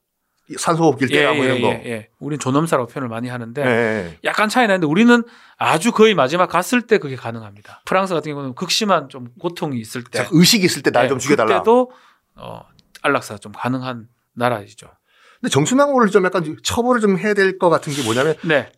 산소 0.59 0.83
호흡기를 0.85 1.11
떼라 1.11 1.33
뭐 1.33 1.45
이런 1.47 1.63
거. 1.63 1.69
예, 1.69 1.83
예. 1.87 2.09
우린 2.19 2.39
존엄사라고 2.39 2.89
표현을 2.89 3.09
많이 3.09 3.29
하는데 3.31 3.65
네. 3.65 4.19
약간 4.25 4.51
차이 4.51 4.67
나는데 4.67 4.87
우리는 4.87 5.23
아주 5.57 5.93
거의 5.93 6.15
마지막 6.15 6.49
갔을 6.49 6.83
때 6.83 6.99
그게 6.99 7.17
가능합니다. 7.17 7.81
프랑스 7.87 8.13
같은 8.13 8.31
경우는 8.33 8.55
극심한 8.55 9.09
좀 9.09 9.29
고통이 9.41 9.79
있을 9.81 10.05
때 10.05 10.19
자, 10.19 10.29
의식이 10.31 10.67
있을 10.67 10.83
때 10.83 10.91
날좀 10.91 11.19
네, 11.19 11.23
죽여달라. 11.23 11.49
그때도 11.49 11.91
어, 12.37 12.61
안락사 13.01 13.39
좀 13.39 13.53
가능한 13.53 14.09
나라이죠. 14.35 14.89
근데 15.41 15.51
정순왕후를 15.51 16.11
좀 16.11 16.25
약간 16.27 16.57
처벌을 16.63 17.01
좀 17.01 17.17
해야 17.19 17.33
될 17.33 17.59
것 17.59 17.71
같은 17.71 17.95
게 17.95 18.03
뭐냐면 18.03 18.35
네. 18.43 18.71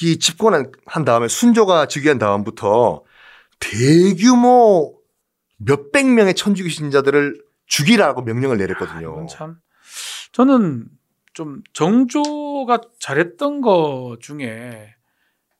이 0.00 0.18
집권한 0.18 0.72
한 0.86 1.04
다음에 1.04 1.28
순조가 1.28 1.88
즉위한 1.88 2.18
다음부터 2.18 3.02
대규모 3.62 4.94
몇백 5.58 6.06
명의 6.06 6.34
천주교 6.34 6.68
신자들을 6.68 7.42
죽이라고 7.66 8.22
명령을 8.22 8.56
아, 8.56 8.58
내렸거든요. 8.58 9.12
이건 9.12 9.28
참 9.28 9.56
저는 10.32 10.86
좀 11.32 11.62
정조가 11.72 12.80
잘했던 12.98 13.60
거 13.60 14.16
중에 14.20 14.94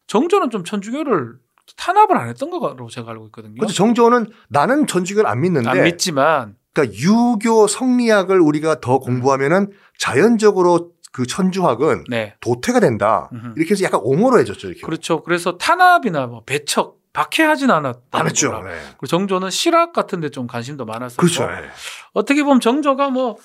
정조는 0.07 0.51
좀 0.51 0.65
천주교를 0.65 1.35
탄압을 1.77 2.17
안 2.19 2.29
했던 2.29 2.51
거로 2.51 2.89
제가 2.89 3.11
알고 3.13 3.27
있거든요. 3.27 3.55
그렇죠. 3.55 3.73
정조는 3.73 4.27
나는 4.49 4.87
천주교를 4.87 5.29
안 5.29 5.41
믿는데 5.41 5.69
안 5.69 5.85
믿지만 5.85 6.57
그러니까 6.75 6.99
유교 6.99 7.67
성리학을 7.67 8.41
우리가 8.41 8.81
더 8.81 8.99
공부하면은 8.99 9.71
자연적으로 9.99 10.93
그 11.13 11.27
천주학은 11.27 12.05
네. 12.09 12.35
도태가 12.41 12.81
된다. 12.81 13.29
음흠. 13.33 13.55
이렇게 13.57 13.73
해서 13.73 13.85
약간 13.85 14.01
옹호로 14.03 14.41
해줬죠. 14.41 14.69
이렇게. 14.69 14.81
그렇죠. 14.81 15.23
그래서 15.23 15.59
탄압이나 15.59 16.27
뭐 16.27 16.43
배척, 16.45 16.99
박해하진 17.13 17.71
않았다. 17.71 18.19
안 18.19 18.27
했죠. 18.27 18.63
네. 18.63 18.71
그리고 18.93 19.07
정조는 19.07 19.51
실학 19.51 19.93
같은 19.93 20.21
데 20.21 20.31
좀 20.31 20.47
관심도 20.47 20.85
많았었고 20.87 21.21
그렇죠. 21.21 21.47
네. 21.47 21.69
어떻게 22.15 22.43
보면 22.43 22.61
정조가 22.61 23.11
뭐, 23.11 23.37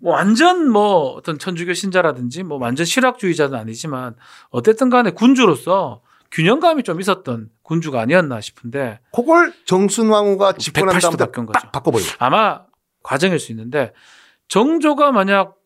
뭐 0.00 0.14
완전 0.14 0.70
뭐 0.70 1.10
어떤 1.12 1.38
천주교 1.38 1.74
신자라든지 1.74 2.42
뭐 2.44 2.58
완전 2.58 2.86
실학주의자는 2.86 3.58
아니지만 3.58 4.14
어쨌든 4.50 4.88
간에 4.88 5.10
군주로서 5.10 6.00
균형감이 6.30 6.82
좀 6.82 7.00
있었던 7.00 7.50
군주가 7.62 8.00
아니었나 8.00 8.40
싶은데 8.40 9.00
그걸 9.12 9.52
정순왕후가 9.66 10.54
집권한 10.54 10.94
180도 10.96 11.00
다음부터 11.00 11.24
바꾼 11.26 11.46
거죠. 11.46 11.60
딱 11.60 11.72
바꿔버린. 11.72 12.06
아마 12.18 12.62
과정일 13.02 13.38
수 13.38 13.52
있는데 13.52 13.92
정조가 14.48 15.12
만약 15.12 15.56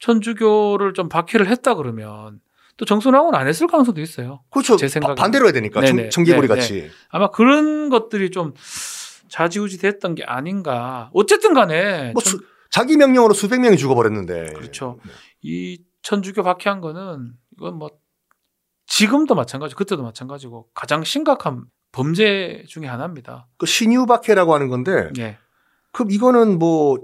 천주교를 0.00 0.92
좀 0.94 1.08
박해를 1.08 1.46
했다 1.48 1.74
그러면 1.74 2.40
또 2.76 2.84
정순왕후는 2.84 3.38
안 3.38 3.46
했을 3.46 3.66
가능성도 3.66 4.00
있어요. 4.00 4.42
그렇죠. 4.50 4.76
제 4.76 4.88
생각에는. 4.88 5.14
바- 5.16 5.22
반대로 5.22 5.46
해야 5.46 5.52
되니까. 5.52 5.80
네네. 5.80 6.08
청, 6.08 6.24
청개구리 6.24 6.48
네네. 6.48 6.60
같이. 6.60 6.90
아마 7.10 7.30
그런 7.30 7.88
것들이 7.90 8.30
좀 8.30 8.54
좌지우지 9.28 9.78
됐던 9.78 10.14
게 10.14 10.24
아닌가. 10.24 11.10
어쨌든 11.14 11.54
간에 11.54 12.12
뭐 12.12 12.22
천- 12.22 12.32
수- 12.38 12.44
자기 12.70 12.96
명령으로 12.96 13.34
수백 13.34 13.60
명이 13.60 13.76
죽어버렸는데. 13.76 14.54
그렇죠. 14.54 14.98
이 15.42 15.82
천주교 16.02 16.42
박해한 16.42 16.80
거는 16.80 17.32
이건 17.56 17.74
뭐 17.76 17.90
지금도 18.86 19.34
마찬가지, 19.34 19.74
그때도 19.74 20.02
마찬가지고 20.02 20.68
가장 20.74 21.04
심각한 21.04 21.64
범죄 21.92 22.64
중에 22.68 22.86
하나입니다. 22.86 23.46
그 23.58 23.66
신유박해라고 23.66 24.54
하는 24.54 24.68
건데, 24.68 25.10
예. 25.18 25.36
그럼 25.92 26.10
이거는 26.10 26.58
뭐 26.58 26.98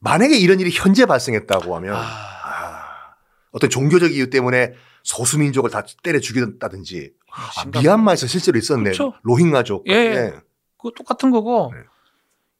만약에 0.00 0.36
이런 0.38 0.60
일이 0.60 0.70
현재 0.72 1.04
발생했다고 1.06 1.76
하면 1.76 1.94
아, 1.94 2.00
아, 2.00 3.14
어떤 3.52 3.68
종교적 3.68 4.12
이유 4.12 4.30
때문에 4.30 4.72
소수민족을 5.02 5.70
다 5.70 5.84
때려 6.02 6.18
죽였다든지 6.20 7.12
아, 7.32 7.50
심각- 7.60 7.80
미얀마에서 7.82 8.26
실제로 8.26 8.58
있었네. 8.58 8.84
그렇죠. 8.84 9.14
로힝가족. 9.22 9.84
예, 9.88 9.92
예. 9.94 10.32
그거 10.76 10.90
똑같은 10.96 11.30
거고 11.30 11.72
네. 11.74 11.80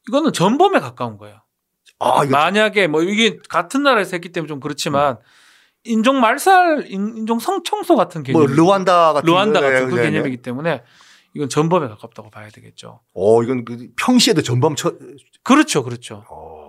이거는 0.08 0.32
전범에 0.32 0.78
가까운 0.80 1.16
거예요. 1.18 1.40
아, 1.98 2.24
만약에 2.24 2.86
뭐 2.86 3.02
이게 3.02 3.38
같은 3.48 3.82
나라에서 3.82 4.12
했기 4.12 4.30
때문에 4.32 4.48
좀 4.48 4.60
그렇지만 4.60 5.18
인종 5.84 6.20
말살, 6.20 6.86
인- 6.88 7.16
인종 7.16 7.38
성청소 7.38 7.96
같은 7.96 8.22
개념, 8.22 8.40
뭐 8.42 8.46
르완다 8.50 9.12
같은 9.14 9.26
루안다 9.26 9.60
거, 9.60 9.66
같은 9.66 9.88
그 9.90 9.94
네, 9.96 10.02
네. 10.04 10.10
개념이기 10.10 10.36
때문에 10.38 10.82
이건 11.34 11.48
전범에 11.48 11.88
가깝다고 11.88 12.30
봐야 12.30 12.48
되겠죠. 12.48 13.00
어, 13.14 13.42
이건 13.42 13.64
그 13.64 13.88
평시에도 13.96 14.42
전범 14.42 14.76
쳐. 14.76 14.94
그렇죠, 15.42 15.82
그렇죠. 15.84 16.24
어. 16.28 16.59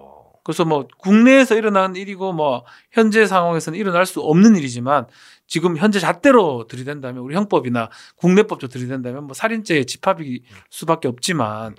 그래서 0.43 0.65
뭐 0.65 0.87
국내에서 0.97 1.55
일어난 1.55 1.95
일이고 1.95 2.33
뭐 2.33 2.65
현재 2.91 3.25
상황에서는 3.27 3.77
일어날 3.77 4.05
수 4.05 4.21
없는 4.21 4.55
일이지만 4.55 5.07
지금 5.47 5.77
현재 5.77 5.99
잣대로 5.99 6.65
들이댄다면 6.67 7.21
우리 7.23 7.35
형법이나 7.35 7.89
국내법도 8.15 8.67
들이댄다면 8.67 9.25
뭐 9.25 9.33
살인죄의 9.33 9.85
집합일 9.85 10.41
수밖에 10.69 11.07
없지만 11.07 11.75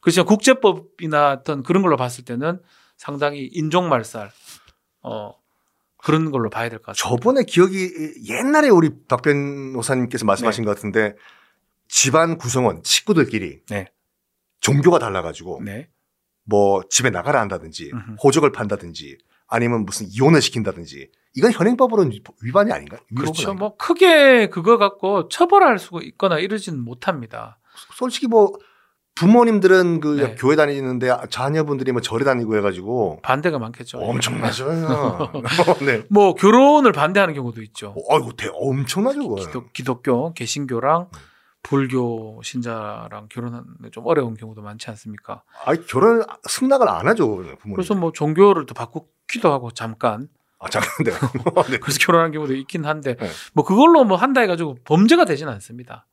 그렇지만 0.00 0.26
국제법이나 0.26 1.32
어떤 1.32 1.62
그런 1.62 1.82
걸로 1.82 1.96
봤을 1.96 2.24
때는 2.24 2.60
상당히 2.96 3.48
인종말살 3.52 4.30
어 5.02 5.32
그런 5.98 6.30
걸로 6.30 6.48
봐야 6.50 6.68
될 6.70 6.78
것 6.78 6.96
같아요. 6.96 7.10
저번에 7.16 7.44
기억이 7.44 7.90
옛날에 8.28 8.70
우리 8.70 8.90
박 9.06 9.22
변호사님께서 9.22 10.24
말씀하신 10.24 10.64
것 10.64 10.74
같은데 10.74 11.14
집안 11.88 12.38
구성원 12.38 12.80
식구들끼리 12.84 13.60
네. 13.68 13.86
종교가 14.60 14.98
달라가지고 14.98 15.60
네. 15.64 15.88
뭐 16.50 16.82
집에 16.90 17.08
나가라 17.10 17.40
한다든지. 17.40 17.92
호적을 18.22 18.52
판다든지 18.52 19.16
아니면 19.46 19.84
무슨 19.84 20.06
이혼을 20.10 20.42
시킨다든지 20.42 21.10
이건 21.36 21.52
현행법으로는 21.52 22.12
위반이 22.42 22.72
아닌가? 22.72 22.98
그렇죠. 23.16 23.50
아닌가? 23.50 23.54
뭐 23.54 23.76
크게 23.76 24.48
그거 24.50 24.76
갖고 24.76 25.28
처벌할 25.28 25.78
수가 25.78 26.00
있거나 26.02 26.38
이러지는 26.38 26.80
못합니다. 26.80 27.58
솔직히 27.94 28.26
뭐 28.26 28.52
부모님들은 29.14 30.00
그 30.00 30.16
네. 30.16 30.34
교회 30.36 30.56
다니는데 30.56 31.10
자녀분들이 31.30 31.92
뭐 31.92 32.00
절에 32.00 32.24
다니고 32.24 32.56
해가지고 32.56 33.20
반대가 33.22 33.58
많겠죠. 33.58 33.98
엄청나죠. 33.98 34.66
네. 35.84 36.02
뭐 36.10 36.34
결혼을 36.34 36.92
반대하는 36.92 37.34
경우도 37.34 37.62
있죠. 37.62 37.94
아이고 38.10 38.32
대 38.32 38.48
엄청나죠. 38.52 39.34
기독, 39.36 39.72
기독교, 39.72 40.32
개신교랑 40.32 41.08
불교 41.62 42.40
신자랑 42.42 43.28
결혼하는 43.30 43.66
게좀 43.84 44.06
어려운 44.06 44.34
경우도 44.34 44.62
많지 44.62 44.88
않습니까? 44.90 45.42
아이 45.64 45.76
결혼 45.86 46.22
승낙을 46.48 46.88
안 46.88 47.06
하죠. 47.08 47.28
부모님. 47.28 47.74
그래서 47.74 47.94
뭐 47.94 48.12
종교를 48.12 48.66
또 48.66 48.74
바꾸기도 48.74 49.52
하고 49.52 49.70
잠깐 49.70 50.28
아 50.58 50.68
잠깐 50.68 50.90
네. 51.04 51.12
네. 51.70 51.78
그래서 51.78 51.98
결혼하는 52.00 52.32
경우도 52.32 52.54
있긴 52.54 52.84
한데 52.84 53.16
네. 53.16 53.30
뭐 53.52 53.64
그걸로 53.64 54.04
뭐 54.04 54.16
한다 54.16 54.40
해가지고 54.40 54.78
범죄가 54.84 55.24
되지는 55.24 55.52
않습니다. 55.54 56.06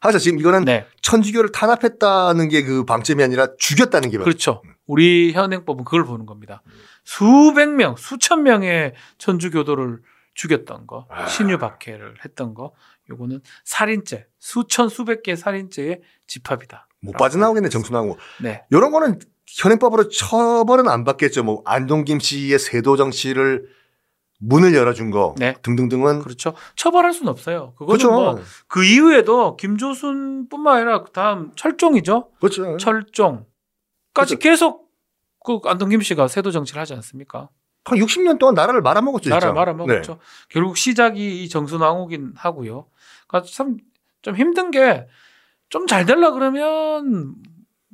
하여튼 0.00 0.20
지금 0.20 0.38
이거는 0.38 0.64
네, 0.64 0.86
천주교를 1.00 1.52
탄압했다는 1.52 2.48
게 2.48 2.62
그 2.64 2.84
방점이 2.84 3.22
아니라 3.22 3.48
죽였다는 3.58 4.10
게 4.10 4.18
그렇죠. 4.18 4.62
우리 4.86 5.32
현행법은 5.32 5.84
그걸 5.84 6.04
보는 6.04 6.26
겁니다. 6.26 6.62
수백 7.04 7.70
명, 7.70 7.96
수천 7.96 8.42
명의 8.42 8.94
천주교도를 9.18 10.00
죽였던 10.34 10.86
거, 10.86 11.06
아. 11.10 11.26
신유 11.26 11.58
박해를 11.58 12.16
했던 12.24 12.52
거, 12.54 12.72
요거는 13.10 13.40
살인죄, 13.64 14.26
수천 14.38 14.88
수백 14.88 15.22
개의 15.22 15.36
살인죄의 15.36 16.00
집합이다. 16.26 16.88
못 17.00 17.12
빠져나오겠네 17.12 17.68
정순하고 17.68 18.18
네, 18.42 18.64
이런 18.70 18.90
거는 18.90 19.20
현행법으로 19.46 20.08
처벌은 20.08 20.88
안 20.88 21.04
받겠죠. 21.04 21.44
뭐 21.44 21.62
안동김 21.64 22.20
씨의 22.20 22.58
세도 22.58 22.96
정치를 22.96 23.68
문을 24.38 24.74
열어준 24.74 25.10
거 25.10 25.34
네. 25.38 25.54
등등등은 25.62 26.20
그렇죠. 26.20 26.54
처벌할 26.74 27.12
수는 27.12 27.30
없어요. 27.30 27.72
그거는 27.78 27.98
그렇죠. 27.98 28.10
뭐그 28.10 28.84
이후에도 28.84 29.56
김조순뿐만 29.56 30.76
아니라 30.76 31.02
그다음 31.04 31.52
철종이죠. 31.56 32.30
그렇죠. 32.40 32.76
철종까지 32.76 33.46
그렇죠. 34.12 34.38
계속 34.38 34.90
그 35.44 35.60
안동김 35.64 36.00
씨가 36.00 36.28
세도 36.28 36.50
정치를 36.50 36.80
하지 36.80 36.94
않습니까? 36.94 37.48
한 37.84 37.98
60년 37.98 38.38
동안 38.38 38.54
나라를 38.54 38.82
말아먹었죠. 38.82 39.30
나라. 39.30 39.52
말아먹었죠. 39.52 40.12
네. 40.12 40.18
결국 40.50 40.76
시작이 40.76 41.44
이 41.44 41.48
정순왕후긴 41.48 42.32
하고요. 42.36 42.88
그러니까 43.28 43.50
참 43.50 43.76
좀 44.22 44.34
힘든 44.34 44.72
게 44.72 45.06
좀잘 45.68 46.04
되려 46.04 46.32
그러면 46.32 47.36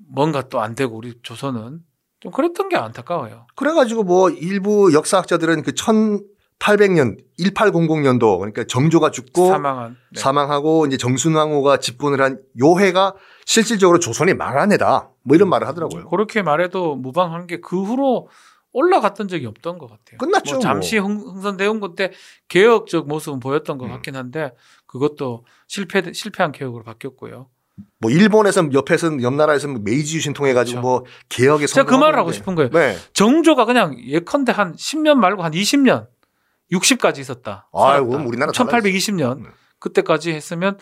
뭔가 0.09 0.49
또 0.49 0.61
안 0.61 0.75
되고 0.75 0.97
우리 0.97 1.13
조선은 1.23 1.81
좀 2.21 2.33
그랬던 2.33 2.71
게 2.71 2.77
안타까워요. 2.77 3.47
그래가지고 3.55 4.05
뭐 4.05 4.31
일부 4.31 4.95
역사학자들은 4.95 5.63
그 5.63 5.73
1800년 5.73 7.19
1800년도 7.39 8.39
그러니까 8.39 8.65
정조가 8.65 9.11
죽고 9.11 9.49
사망한. 9.49 9.97
네. 10.15 10.21
사망하고 10.21 10.87
이제 10.87 10.97
정순왕후가 10.97 11.79
집권을 11.79 12.23
한 12.23 12.41
요해가 12.63 13.15
실질적으로 13.45 13.99
조선이 13.99 14.33
망한 14.33 14.73
해다. 14.73 15.11
뭐 15.23 15.35
이런 15.37 15.51
말을 15.51 15.67
하더라고요. 15.69 16.09
그렇게 16.09 16.43
말해도 16.43 16.97
무방한 16.97 17.47
게 17.47 17.61
그 17.61 17.83
후로 17.83 18.29
올라갔던 18.73 19.29
적이 19.29 19.47
없던 19.47 19.79
것 19.79 19.89
같아요. 19.89 20.19
끝났죠, 20.19 20.55
뭐 20.55 20.61
잠시 20.61 20.99
흥, 20.99 21.19
흥선대원 21.19 21.81
그때 21.81 22.13
개혁적 22.49 23.07
모습은 23.09 23.41
보였던 23.41 23.79
것 23.79 23.87
음. 23.87 23.91
같긴 23.91 24.17
한데 24.17 24.53
그것도 24.87 25.45
실패 25.67 26.13
실패한 26.13 26.53
개혁으로 26.53 26.83
바뀌었고요. 26.85 27.49
뭐 27.99 28.11
일본에서 28.11 28.69
옆에서는 28.73 29.23
옆 29.23 29.35
나라에서는 29.35 29.85
메이지 29.85 30.17
유신 30.17 30.33
통해 30.33 30.53
가지고 30.53 30.81
그렇죠. 30.81 30.89
뭐 30.89 31.05
개혁에 31.29 31.67
제가 31.67 31.89
그 31.89 31.95
말을 31.95 32.19
하고. 32.19 32.33
싶은 32.33 32.55
거예요. 32.55 32.71
네. 32.71 32.97
정조가 33.13 33.65
그냥 33.65 33.99
예컨대 33.99 34.53
한 34.53 34.75
10년 34.75 35.15
말고 35.15 35.43
한 35.43 35.53
20년, 35.53 36.07
60까지 36.73 37.19
있었다. 37.19 37.69
아이고. 37.73 38.17
우리나라 38.27 38.53
1820년 38.53 39.43
네. 39.43 39.49
그때까지 39.79 40.33
했으면 40.33 40.79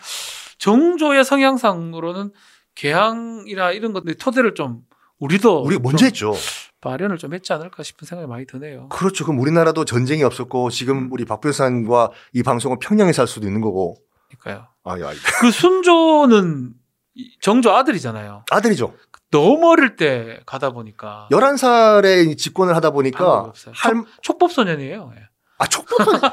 정조의 0.57 1.25
성향상으로는 1.25 2.31
개항이나 2.75 3.71
이런 3.71 3.93
것들 3.93 4.15
토대를 4.15 4.53
좀 4.53 4.81
우리도 5.19 5.61
우리가 5.63 5.81
먼저 5.81 5.97
좀 5.97 6.07
했죠. 6.07 6.33
마련을 6.83 7.17
좀 7.17 7.33
했지 7.33 7.53
않을까 7.53 7.83
싶은 7.83 8.05
생각이 8.07 8.27
많이 8.29 8.45
드네요. 8.45 8.89
그렇죠. 8.89 9.23
그럼 9.25 9.39
우리나라도 9.39 9.85
전쟁이 9.85 10.23
없었고 10.23 10.65
음. 10.65 10.69
지금 10.69 11.09
우리 11.11 11.25
박 11.25 11.41
변호사님과 11.41 12.11
이 12.33 12.43
방송은 12.43 12.79
평양에서 12.79 13.21
할 13.23 13.27
수도 13.27 13.47
있는 13.47 13.61
거고. 13.61 13.97
그러니까요. 14.29 14.67
아, 14.83 14.99
야, 14.99 15.11
그 15.41 15.51
순조는 15.51 16.73
이 17.15 17.37
정조 17.41 17.71
아들이잖아요. 17.71 18.45
아들이죠. 18.49 18.93
너무 19.29 19.69
어릴 19.71 19.95
때 19.95 20.39
가다 20.45 20.71
보니까 20.71 21.27
11살에 21.31 22.37
집권을 22.37 22.75
하다 22.75 22.91
보니까. 22.91 23.53
할, 23.73 24.03
촉 24.21 24.39
법 24.39 24.51
소년이에요. 24.51 25.11
예. 25.15 25.21
아, 25.59 25.67
촉법은, 25.67 26.15
아, 26.25 26.31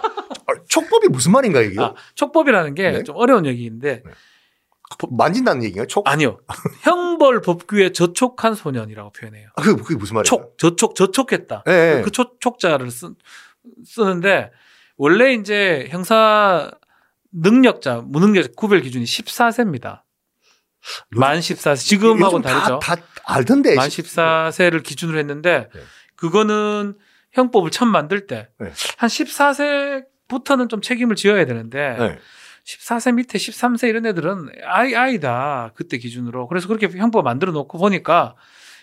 촉법이 0.68 1.08
무슨 1.08 1.32
말인가, 1.32 1.60
이게? 1.60 1.78
아, 1.80 1.92
촉법이라는 2.14 2.74
게 2.74 2.90
네. 2.90 3.02
좀 3.04 3.16
어려운 3.16 3.44
얘기인데 3.44 4.02
만진다는 5.10 5.62
얘기인가요? 5.64 5.86
촉? 5.86 6.06
아니요. 6.08 6.38
형벌 6.82 7.42
법규에 7.42 7.92
저촉한 7.92 8.54
소년이라고 8.54 9.12
표현해요. 9.12 9.48
아, 9.54 9.62
그게, 9.62 9.82
그게 9.82 9.94
무슨 9.96 10.14
말이에요? 10.14 10.24
촉, 10.24 10.58
저촉, 10.58 10.94
저촉했다. 10.94 11.64
예, 11.68 11.98
예. 11.98 12.02
그 12.02 12.10
촉, 12.10 12.40
촉자를 12.40 12.90
쓰, 12.90 13.12
쓰는데 13.84 14.50
원래 14.96 15.34
이제 15.34 15.86
형사 15.90 16.70
능력자, 17.32 18.02
무능력자 18.06 18.50
구별 18.56 18.80
기준이 18.80 19.04
14세입니다. 19.04 20.02
만 21.10 21.38
14세. 21.38 21.76
지금하고는 21.76 22.42
다르죠. 22.42 22.78
다, 22.78 22.96
다 22.96 23.02
알던데. 23.24 23.74
만 23.74 23.88
14세를 23.88 24.82
기준으로 24.82 25.18
했는데 25.18 25.68
네. 25.74 25.80
그거는 26.16 26.96
형법을 27.32 27.70
처음 27.70 27.90
만들 27.90 28.26
때한 28.26 28.48
네. 28.58 28.72
14세부터는 28.72 30.68
좀 30.68 30.80
책임을 30.80 31.16
지어야 31.16 31.44
되는데 31.44 31.96
네. 31.98 32.18
14세 32.68 33.14
밑에 33.14 33.38
13세 33.38 33.88
이런 33.88 34.04
애들은 34.04 34.50
아이 34.66 34.94
아이다 34.94 35.70
그때 35.74 35.96
기준으로 35.96 36.48
그래서 36.48 36.68
그렇게 36.68 36.86
형법 36.98 37.22
만들어 37.24 37.50
놓고 37.52 37.78
보니까 37.78 38.34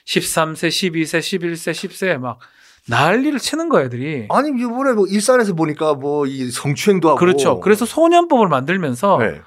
13세, 0.08 0.70
12세, 0.70 1.20
11세, 1.20 1.72
10세 1.72 2.18
막 2.18 2.40
난리를 2.88 3.40
치는 3.40 3.70
거예요, 3.70 3.88
애들이. 3.88 4.28
아니, 4.30 4.50
이번에 4.50 4.94
뭐 4.94 5.08
일산에서 5.08 5.56
보니까 5.56 5.96
뭐 5.96 6.28
이 6.28 6.52
성추행도 6.52 7.10
하고. 7.10 7.18
그렇죠. 7.18 7.60
그래서 7.60 7.84
소년법을 7.86 8.48
만들면서 8.48 9.18
네. 9.20 9.42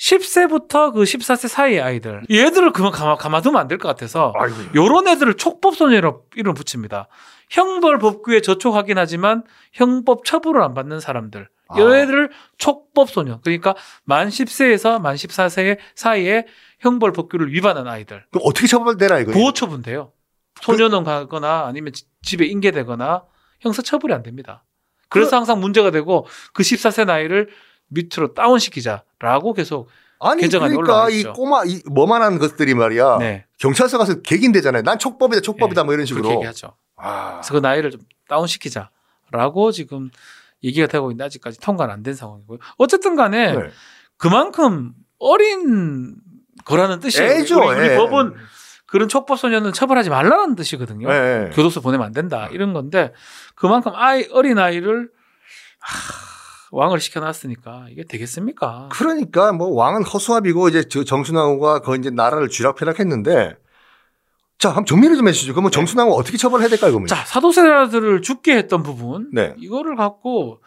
10세부터 0.00 0.92
그 0.94 1.02
14세 1.02 1.48
사이의 1.48 1.80
아이들 1.82 2.22
얘들을 2.30 2.72
그만 2.72 2.90
가마, 2.92 3.16
가마두면 3.16 3.60
안 3.60 3.68
될 3.68 3.78
것 3.78 3.88
같아서 3.88 4.32
아이고. 4.36 4.56
요런 4.74 5.06
애들을 5.08 5.34
촉법소년이라고 5.34 6.26
이름 6.36 6.54
붙입니다. 6.54 7.08
형벌 7.50 7.98
법규에 7.98 8.40
저촉하긴 8.40 8.96
하지만 8.98 9.44
형법 9.72 10.24
처벌을 10.24 10.62
안 10.62 10.72
받는 10.74 11.00
사람들. 11.00 11.48
아. 11.72 11.78
이 11.78 11.82
애들을 11.82 12.30
촉법소년. 12.58 13.40
그러니까 13.42 13.74
만 14.04 14.28
10세에서 14.28 15.00
만 15.00 15.14
14세 15.16 15.78
사이에 15.94 16.46
형벌 16.80 17.12
법규를 17.12 17.52
위반한 17.52 17.86
아이들. 17.88 18.24
그럼 18.30 18.42
어떻게 18.46 18.66
처벌되나, 18.66 19.18
이거? 19.20 19.32
보호처분 19.32 19.82
돼요. 19.82 20.12
소년원 20.60 21.04
가거나 21.04 21.66
아니면 21.66 21.92
지- 21.92 22.04
집에 22.22 22.44
인계되거나 22.46 23.24
형사처벌이 23.60 24.12
안 24.12 24.22
됩니다. 24.22 24.64
그래서 25.08 25.36
항상 25.36 25.60
문제가 25.60 25.90
되고 25.90 26.26
그 26.52 26.62
14세 26.62 27.04
나이를 27.06 27.48
밑으로 27.88 28.34
다운시키자라고 28.34 29.52
계속 29.54 29.88
아니, 30.20 30.46
그러니까 30.48 31.10
이. 31.10 31.24
꼬마, 31.24 31.64
이 31.64 31.82
뭐만한 31.90 32.38
것들이 32.38 32.74
말이야. 32.74 33.18
네, 33.18 33.44
경찰서 33.58 33.98
가서 33.98 34.20
객인되잖아요. 34.22 34.82
난 34.82 34.98
촉법이다, 34.98 35.40
촉법이다, 35.42 35.82
네, 35.82 35.84
뭐 35.84 35.94
이런 35.94 36.06
그렇게 36.06 36.22
식으로. 36.22 36.34
얘기하죠. 36.36 36.76
아, 36.96 37.32
그래서 37.40 37.52
그 37.54 37.58
나이를 37.58 37.90
좀 37.90 38.00
다운시키자라고 38.28 39.72
지금 39.72 40.10
얘기가 40.64 40.86
되고 40.86 41.10
있는데 41.10 41.24
아직까지 41.24 41.60
통과는 41.60 41.92
안 41.94 42.02
된 42.02 42.14
상황이고요. 42.14 42.58
어쨌든 42.78 43.16
간에 43.16 43.52
네. 43.56 43.70
그만큼 44.16 44.92
어린 45.18 46.16
거라는 46.64 47.00
뜻이에요. 47.00 47.30
애죠, 47.30 47.58
우리, 47.58 47.76
우리 47.78 47.88
애. 47.90 47.96
법은 47.96 48.34
그런 48.86 49.08
촉법 49.08 49.38
소년은 49.38 49.72
처벌하지 49.72 50.10
말라는 50.10 50.54
뜻이거든요. 50.54 51.08
네. 51.08 51.50
교도소 51.54 51.80
보내면 51.80 52.06
안 52.06 52.12
된다 52.12 52.48
이런 52.52 52.72
건데 52.72 53.12
그만큼 53.54 53.92
아이 53.94 54.26
어린 54.32 54.58
아이를 54.58 55.08
하, 55.80 56.12
왕을 56.72 57.00
시켜놨으니까 57.00 57.86
이게 57.90 58.04
되겠습니까? 58.04 58.88
그러니까 58.92 59.52
뭐 59.52 59.68
왕은 59.74 60.04
허수아비고 60.04 60.68
이제 60.68 60.84
저 60.88 61.04
정순왕후가 61.04 61.80
거 61.80 61.96
이제 61.96 62.10
나라를 62.10 62.48
쥐락펴락했는데 62.48 63.56
자, 64.62 64.68
한번 64.68 64.86
정리를 64.86 65.16
좀 65.16 65.26
해주시죠. 65.26 65.54
그러면 65.54 65.72
네. 65.72 65.74
정순왕후 65.74 66.14
어떻게 66.14 66.38
처벌해야 66.38 66.68
될까요, 66.68 66.92
그러면? 66.92 67.08
자 67.08 67.16
사도세자들을 67.24 68.22
죽게 68.22 68.56
했던 68.56 68.84
부분 68.84 69.28
네. 69.32 69.56
이거를 69.58 69.96
갖고 69.96 70.62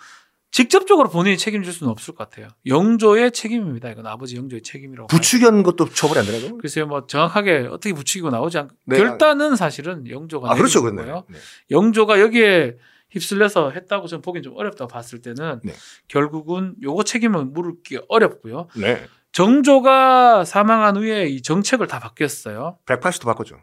직접적으로 0.51 1.07
본인이 1.07 1.37
책임질 1.37 1.71
수는 1.71 1.89
없을 1.91 2.13
것 2.13 2.29
같아요. 2.29 2.49
영조의 2.65 3.31
책임입니다. 3.31 3.89
이건 3.91 4.05
아버지 4.07 4.35
영조의 4.35 4.63
책임이라고. 4.63 5.07
부추기한 5.07 5.63
것도 5.63 5.87
처벌이 5.91 6.19
안 6.19 6.25
되나요? 6.25 6.57
글쎄요, 6.57 6.87
뭐 6.87 7.07
정확하게 7.07 7.69
어떻게 7.71 7.93
부추기고 7.93 8.31
나오지 8.31 8.57
않. 8.57 8.69
네. 8.85 8.97
결단은 8.97 9.55
사실은 9.55 10.09
영조가 10.09 10.51
아, 10.51 10.55
그렇죠, 10.55 10.81
내린 10.81 10.95
그렇네. 10.97 11.11
거고요. 11.13 11.25
네. 11.29 11.39
영조가 11.71 12.19
여기에 12.19 12.75
휩쓸려서 13.11 13.71
했다고 13.71 14.07
저는 14.07 14.21
보기엔 14.21 14.43
좀 14.43 14.57
어렵다고 14.57 14.89
봤을 14.89 15.21
때는 15.21 15.61
네. 15.63 15.71
결국은 16.09 16.75
요거 16.83 17.03
책임은 17.03 17.53
물기 17.53 17.97
어렵고요. 18.09 18.67
네. 18.75 19.05
정조가 19.31 20.43
사망한 20.43 20.97
후에 20.97 21.27
이 21.27 21.41
정책을 21.41 21.87
다 21.87 21.99
바뀌었어요. 21.99 22.77
180도 22.85 23.23
바꿨죠. 23.23 23.55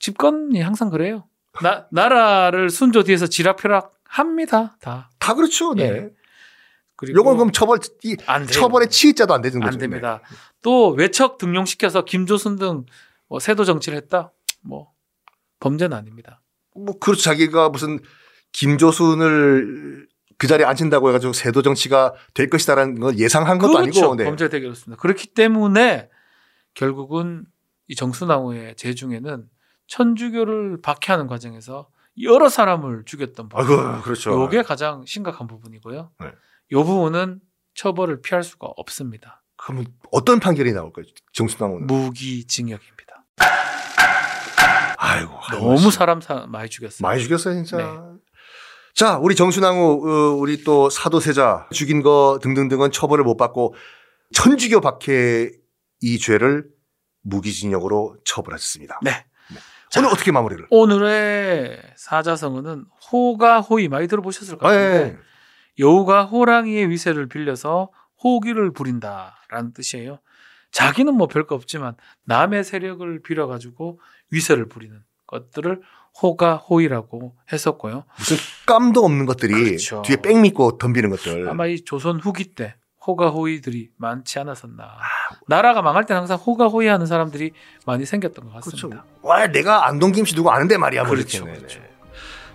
집권이 0.00 0.60
항상 0.60 0.90
그래요. 0.90 1.26
나, 1.62 1.86
나라를 1.90 2.70
순조 2.70 3.02
뒤에서 3.04 3.26
지락펴락 3.26 3.94
합니다. 4.04 4.76
다. 4.80 5.10
다 5.18 5.34
그렇죠. 5.34 5.74
네. 5.74 5.84
예. 5.84 6.08
그리고 6.96 7.18
요건 7.18 7.36
그럼 7.36 7.52
처벌, 7.52 7.78
이. 8.04 8.16
처벌의 8.50 8.88
치의자도 8.90 9.32
안 9.34 9.40
되는 9.40 9.60
거죠. 9.60 9.74
안 9.74 9.78
됩니다. 9.78 10.20
또 10.62 10.90
외척 10.90 11.38
등용시켜서 11.38 12.04
김조순 12.04 12.56
등 12.56 12.84
뭐 13.28 13.38
세도 13.38 13.64
정치를 13.64 13.96
했다. 13.98 14.32
뭐 14.62 14.90
범죄는 15.60 15.96
아닙니다. 15.96 16.40
네. 16.74 16.82
뭐, 16.84 16.98
그렇죠. 16.98 17.22
자기가 17.22 17.68
무슨 17.68 18.00
김조순을 18.52 20.08
그 20.38 20.46
자리에 20.46 20.64
앉힌다고 20.66 21.08
해가지고 21.08 21.32
세도 21.32 21.62
정치가 21.62 22.14
될 22.32 22.48
것이다라는 22.48 23.00
건 23.00 23.18
예상한 23.18 23.58
것도 23.58 23.74
그렇죠. 23.74 24.00
아니고. 24.00 24.16
네. 24.16 24.24
범죄 24.24 24.48
되겠습니다. 24.48 25.00
그렇기 25.00 25.28
때문에 25.34 26.08
결국은 26.74 27.44
이 27.88 27.94
정순왕후의 27.94 28.76
죄중에는 28.76 29.48
천주교를 29.88 30.80
박해하는 30.82 31.26
과정에서 31.26 31.88
여러 32.22 32.48
사람을 32.48 33.04
죽였던 33.04 33.48
부분. 33.48 33.78
아이고, 33.78 34.02
그렇죠. 34.02 34.30
요게 34.32 34.62
가장 34.62 35.04
심각한 35.06 35.46
부분이고요. 35.46 36.12
네. 36.20 36.26
요 36.72 36.84
부분은 36.84 37.40
처벌을 37.74 38.20
피할 38.22 38.42
수가 38.42 38.66
없습니다. 38.76 39.42
그럼 39.56 39.84
어떤 40.12 40.40
판결이 40.40 40.72
나올까요? 40.72 41.04
정순왕후는. 41.32 41.86
무기징역입니다. 41.86 43.24
아이고. 44.98 45.32
너무 45.52 45.90
사람 45.90 46.20
사, 46.20 46.46
많이 46.48 46.68
죽였어요. 46.68 47.06
많이 47.06 47.22
죽였어요, 47.22 47.54
진짜. 47.54 47.76
네. 47.76 47.84
자, 48.94 49.16
우리 49.18 49.36
정순왕후, 49.36 49.80
어, 49.80 50.34
우리 50.34 50.64
또 50.64 50.90
사도세자 50.90 51.68
죽인 51.72 52.02
거 52.02 52.40
등등등은 52.42 52.90
처벌을 52.90 53.22
못 53.24 53.36
받고 53.36 53.74
천주교 54.34 54.80
박해 54.80 55.50
이 56.00 56.18
죄를 56.18 56.68
무기징역으로 57.22 58.16
처벌했습니다. 58.24 59.00
네. 59.02 59.24
오늘 59.96 60.08
어떻게 60.10 60.32
마무리를? 60.32 60.66
오늘의 60.70 61.80
사자성어는 61.96 62.84
호가 63.10 63.60
호의 63.60 63.88
많이 63.88 64.06
들어보셨을 64.06 64.58
것 64.58 64.66
아, 64.66 64.70
같은데 64.70 65.16
예. 65.16 65.18
여우가 65.78 66.24
호랑이의 66.24 66.90
위세를 66.90 67.28
빌려서 67.28 67.90
호기를 68.22 68.72
부린다라는 68.72 69.72
뜻이에요. 69.74 70.18
자기는 70.72 71.14
뭐 71.14 71.28
별거 71.28 71.54
없지만 71.54 71.94
남의 72.24 72.64
세력을 72.64 73.22
빌어가지고 73.22 74.00
위세를 74.30 74.68
부리는 74.68 75.00
것들을 75.26 75.80
호가 76.20 76.56
호이라고 76.56 77.36
했었고요. 77.52 78.04
무슨 78.18 78.36
깜도 78.66 79.04
없는 79.04 79.24
것들이 79.24 79.54
그렇죠. 79.54 80.02
뒤에 80.02 80.16
뺑 80.16 80.42
믿고 80.42 80.78
덤비는 80.78 81.10
것들. 81.10 81.48
아마 81.48 81.66
이 81.66 81.84
조선 81.84 82.18
후기 82.18 82.54
때 82.54 82.74
호가 83.08 83.30
호이들이 83.30 83.88
많지 83.96 84.38
않았었나. 84.38 84.86
나라가 85.46 85.80
망할 85.80 86.04
때는 86.04 86.20
항상 86.20 86.36
호가 86.36 86.66
호이하는 86.66 87.06
사람들이 87.06 87.52
많이 87.86 88.04
생겼던 88.04 88.44
것 88.44 88.60
그렇죠. 88.60 88.90
같습니다. 88.90 89.04
와, 89.22 89.46
내가 89.46 89.86
안동 89.88 90.12
김씨 90.12 90.34
누구 90.34 90.50
아는데 90.50 90.76
말이야. 90.76 91.04
뭐 91.04 91.12
그렇죠, 91.12 91.38
이렇게. 91.44 91.56
그렇죠. 91.56 91.80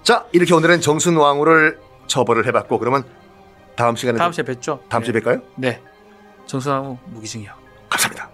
자, 0.03 0.27
이렇게 0.31 0.53
오늘은 0.53 0.79
정순 0.81 1.17
왕후를 1.17 1.79
처벌을 2.05 2.45
해봤고 2.45 2.77
그러면 2.77 3.03
다음 3.75 3.95
시간에 3.95 4.19
다음 4.19 4.31
시간에 4.31 4.53
뵙죠. 4.53 4.79
다음 4.89 5.01
주에 5.01 5.11
뵐까요? 5.19 5.41
네. 5.55 5.81
정수나무 6.45 6.99
무기징역. 7.07 7.57
감사합니다. 7.89 8.27
네. 8.27 8.32